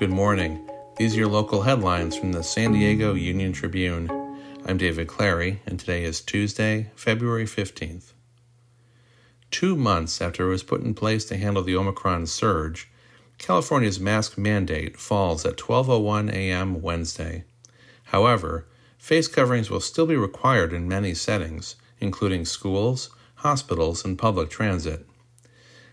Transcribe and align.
Good 0.00 0.08
morning. 0.08 0.66
These 0.96 1.14
are 1.14 1.18
your 1.18 1.28
local 1.28 1.60
headlines 1.60 2.16
from 2.16 2.32
the 2.32 2.42
San 2.42 2.72
Diego 2.72 3.12
Union 3.12 3.52
Tribune. 3.52 4.08
I'm 4.64 4.78
David 4.78 5.08
Clary, 5.08 5.60
and 5.66 5.78
today 5.78 6.04
is 6.04 6.22
Tuesday, 6.22 6.90
February 6.96 7.44
15th. 7.44 8.14
Two 9.50 9.76
months 9.76 10.22
after 10.22 10.46
it 10.46 10.50
was 10.50 10.62
put 10.62 10.80
in 10.80 10.94
place 10.94 11.26
to 11.26 11.36
handle 11.36 11.62
the 11.62 11.76
Omicron 11.76 12.28
surge, 12.28 12.88
California's 13.36 14.00
mask 14.00 14.38
mandate 14.38 14.96
falls 14.96 15.44
at 15.44 15.58
12:01 15.58 16.32
a.m. 16.32 16.80
Wednesday. 16.80 17.44
However, 18.04 18.66
face 18.96 19.28
coverings 19.28 19.68
will 19.68 19.80
still 19.80 20.06
be 20.06 20.16
required 20.16 20.72
in 20.72 20.88
many 20.88 21.12
settings, 21.12 21.76
including 21.98 22.46
schools, 22.46 23.10
hospitals, 23.34 24.02
and 24.02 24.18
public 24.18 24.48
transit. 24.48 25.06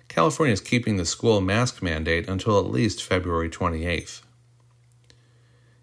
California 0.08 0.54
is 0.54 0.62
keeping 0.62 0.98
the 0.98 1.06
school 1.06 1.42
mask 1.42 1.82
mandate 1.82 2.28
until 2.28 2.60
at 2.60 2.72
least 2.72 3.04
February 3.04 3.50
28th. 3.50 4.22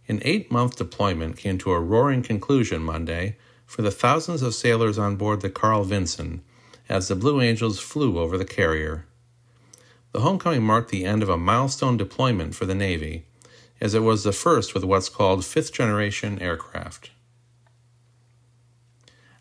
An 0.09 0.21
eight 0.25 0.51
month 0.51 0.77
deployment 0.77 1.37
came 1.37 1.59
to 1.59 1.73
a 1.73 1.81
roaring 1.81 2.23
conclusion 2.23 2.83
Monday 2.83 3.37
for 3.67 3.83
the 3.83 3.91
thousands 3.91 4.43
of 4.43 4.55
sailors 4.55 4.99
on 4.99 5.17
board 5.17 5.41
the 5.41 5.51
Carl 5.51 5.85
Vinson 5.85 6.43
as 6.89 7.09
the 7.09 7.17
Blue 7.17 7.41
Angels 7.41 7.81
flew 7.81 8.19
over 8.19 8.37
the 8.37 8.45
carrier. 8.45 9.07
The 10.13 10.21
homecoming 10.21 10.63
marked 10.63 10.91
the 10.91 11.05
end 11.05 11.23
of 11.23 11.29
a 11.29 11.37
milestone 11.37 11.97
deployment 11.97 12.55
for 12.55 12.67
the 12.67 12.75
Navy, 12.75 13.27
as 13.81 13.95
it 13.95 14.03
was 14.03 14.23
the 14.23 14.33
first 14.33 14.75
with 14.75 14.85
what's 14.85 15.09
called 15.09 15.45
fifth 15.45 15.73
generation 15.73 16.39
aircraft. 16.41 17.11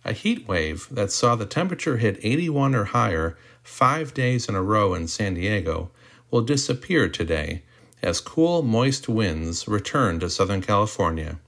A 0.05 0.11
heat 0.11 0.47
wave 0.47 0.87
that 0.91 1.11
saw 1.11 1.35
the 1.35 1.45
temperature 1.45 1.97
hit 1.97 2.19
81 2.21 2.75
or 2.75 2.85
higher 2.85 3.37
five 3.63 4.13
days 4.13 4.49
in 4.49 4.55
a 4.55 4.61
row 4.61 4.93
in 4.93 5.07
San 5.07 5.35
Diego 5.35 5.91
will 6.29 6.41
disappear 6.41 7.07
today 7.07 7.63
as 8.01 8.19
cool, 8.19 8.61
moist 8.63 9.07
winds 9.07 9.65
return 9.65 10.19
to 10.19 10.29
Southern 10.29 10.61
California. 10.61 11.39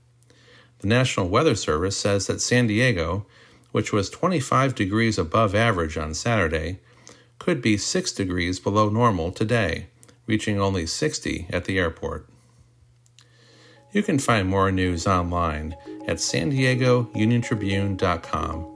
The 0.80 0.88
National 0.88 1.28
Weather 1.28 1.56
Service 1.56 1.98
says 1.98 2.28
that 2.28 2.40
San 2.40 2.68
Diego, 2.68 3.26
which 3.74 3.92
was 3.92 4.10
25 4.10 4.74
degrees 4.74 5.18
above 5.18 5.54
average 5.54 5.98
on 5.98 6.14
Saturday, 6.14 6.80
could 7.40 7.62
be 7.62 7.76
6 7.76 8.12
degrees 8.14 8.62
below 8.62 8.88
normal 8.88 9.34
today, 9.34 9.88
reaching 10.28 10.62
only 10.62 10.86
60 10.86 11.48
at 11.50 11.66
the 11.66 11.78
airport. 11.78 12.30
You 13.92 14.04
can 14.04 14.20
find 14.20 14.48
more 14.48 14.72
news 14.72 15.08
online 15.08 15.76
at 16.08 16.20
san 16.20 16.50
diego 16.50 17.04
uniontribune.com. 17.16 18.72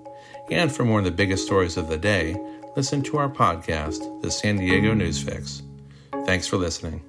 And 0.51 0.71
for 0.71 0.83
more 0.83 0.99
of 0.99 1.05
the 1.05 1.11
biggest 1.11 1.45
stories 1.45 1.77
of 1.77 1.89
the 1.89 1.97
day, 1.97 2.35
listen 2.75 3.01
to 3.03 3.17
our 3.17 3.29
podcast, 3.29 4.21
The 4.21 4.31
San 4.31 4.57
Diego 4.57 4.93
News 4.93 5.21
Fix. 5.21 5.61
Thanks 6.25 6.47
for 6.47 6.57
listening. 6.57 7.08